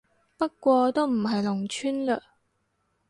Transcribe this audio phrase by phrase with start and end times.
[0.35, 2.19] 不過都唔係農村嘞